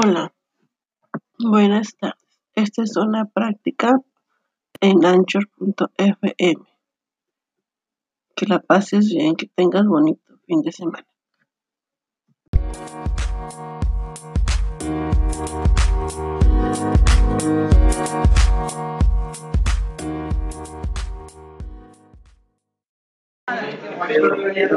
[0.00, 0.32] Hola,
[1.40, 2.20] buenas tardes.
[2.54, 4.00] Esta es una práctica
[4.80, 6.60] en anchor.fm.
[8.36, 11.04] Que la pases bien, que tengas bonito fin de semana.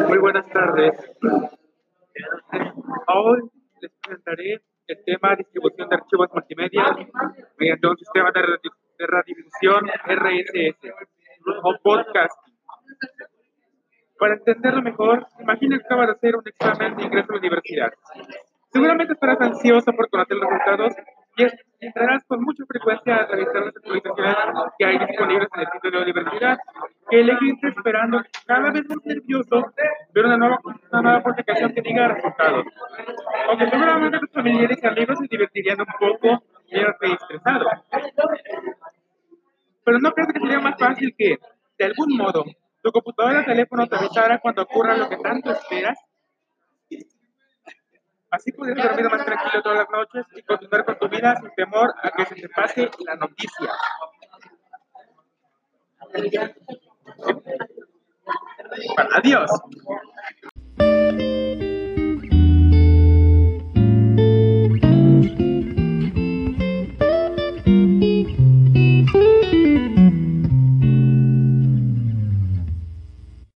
[0.08, 0.94] Muy buenas tardes.
[3.08, 3.52] Hoy
[3.82, 6.84] les presentaré el tema distribución de archivos multimedia
[7.58, 10.94] mediante un sistema de, radio, de radiodifusión RSS
[11.64, 12.38] o podcast.
[14.20, 17.92] Para entenderlo mejor, imagina que acabas de hacer un examen de ingreso a la universidad.
[18.72, 20.94] Seguramente estarás ansioso por conocer los resultados
[21.38, 24.36] y entrarás con mucha frecuencia a revisar las actualizaciones
[24.78, 26.58] que hay disponibles en el sitio de la universidad,
[27.10, 29.74] que elegiste esperando cada vez más nervioso
[30.14, 30.60] ver una nueva,
[30.92, 32.66] una nueva publicación que diga resultados.
[33.52, 37.66] Aunque seguramente tus familiares y amigos se divertirían un poco y estresado.
[39.84, 41.38] Pero no crees que sería más fácil que,
[41.78, 42.46] de algún modo,
[42.82, 45.98] tu computadora o teléfono te avisara cuando ocurra lo que tanto esperas
[48.30, 51.94] Así puedes dormir más tranquilo todas las noches y continuar con tu vida sin temor
[52.02, 53.70] a que se te pase la noticia.
[59.18, 59.52] Adiós.